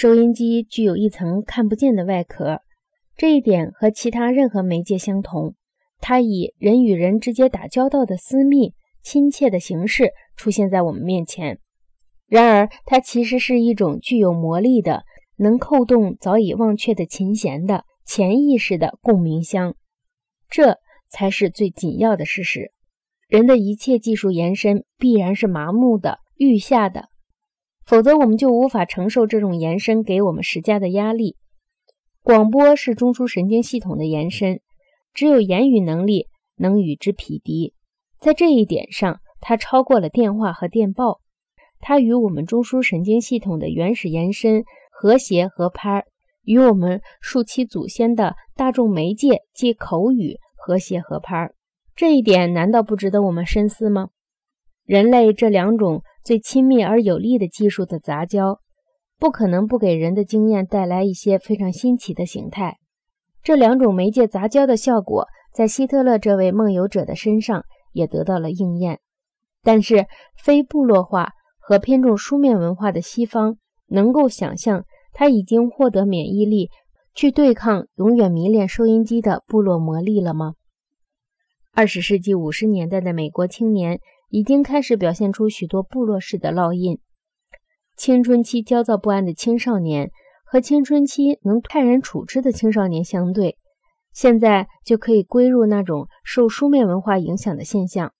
[0.00, 2.60] 收音机具有一层看不见的外壳，
[3.16, 5.56] 这一点和其他任何媒介相同。
[5.98, 11.58] 它以人与人直接打交道的私密、亲切的形式出现在我们面前。
[12.28, 15.02] 然而，它其实是一种具有魔力的、
[15.36, 19.74] 能扣动早已忘却的琴弦的潜意识的共鸣箱。
[20.48, 20.78] 这
[21.10, 22.70] 才是最紧要的事实。
[23.26, 27.08] 人的一切技术延伸必然是麻木的、预下的，
[27.88, 31.36] 否则我们就无法承受这种延伸给我们施加的压力。
[32.22, 34.60] 广播是中枢神经系统的延伸。
[35.14, 37.72] 只有言语能力能与之匹敌，
[38.20, 41.20] 在这一点上，它超过了电话和电报。
[41.80, 46.04] 它与我们中枢神经系统的原始延伸和谐合拍，
[46.42, 51.50] 与我们数期祖先的大众媒介即口语和谐合拍。
[51.96, 54.10] 这一点难道不值得我们深思吗？
[54.88, 58.58] 人类这两种最亲密而有力的技术的杂交，
[59.18, 62.78] 不可能不给人的经验带来一些非常新奇的形态。
[63.42, 69.00] 这两种媒介杂交的效果，在希特勒这位梦游者的身上也得到了应验。
[69.62, 70.06] 但是，
[70.42, 76.70] 非部落化和偏重书面文化的西方，能够想象他已经获得免疫力，
[77.14, 80.54] 去对抗永远迷恋收音机的部落魔力了吗？
[81.74, 86.98] 二十世纪五十年代的美国青年已经开始表现出许多部落式的烙印，
[87.96, 90.10] 青春期焦躁不安的青少年。
[90.50, 93.58] 和青春期能泰然处之的青少年相对，
[94.14, 98.14] 现在就可以归入那种受书面文化影响的现象。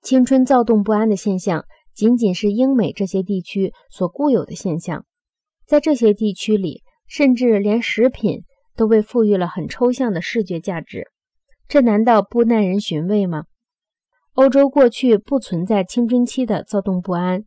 [0.00, 5.04] 青春躁动不安的现象，仅仅是英美这些地区所固有的现象。
[5.66, 11.08] 在这些地区里，甚至连食品都被赋予了很抽象的视觉价值。
[11.68, 13.44] 这难道不耐人寻味吗？
[14.38, 17.42] 欧洲过去不存在青春期的躁动不安。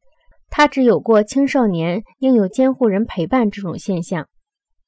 [0.50, 4.28] 他只有过青少年应有监护人陪伴这种现象。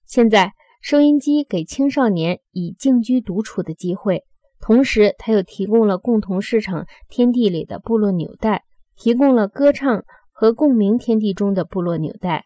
[0.06, 0.52] 现在，
[0.82, 4.26] 收音机给青少年以静居独处的机会，
[4.60, 8.64] 同时，它又提供了共同市场天地里的部落纽带，
[8.98, 12.44] 提供了歌唱和共鸣天地中的部落纽带。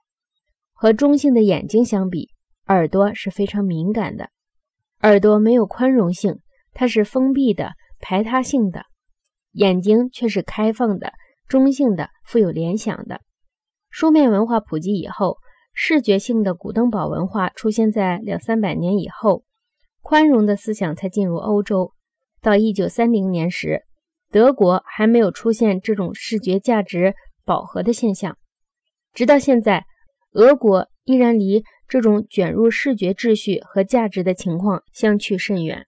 [0.71, 2.29] 和中性的眼睛相比，
[2.67, 4.29] 耳朵是非常敏感的。
[5.01, 6.41] 耳朵没有宽容性，
[6.75, 8.81] 它是封闭的、排他性的；
[9.57, 11.12] 眼睛却是开放的。
[11.47, 13.22] 中性的、富有联想的
[13.90, 15.38] 书面文化普及以后，
[15.73, 19.44] 视觉性的古登堡文化出现在两三百年以后，
[20.01, 21.94] 宽容的思想才进入欧洲。
[22.41, 23.84] 到一九三零年时，
[24.29, 28.38] 德国还没有出现这种视觉价值饱和的现象。
[29.13, 29.85] 直到现在，
[30.34, 35.88] 俄国依然离这种卷入视觉秩序和价值的情况相去甚远。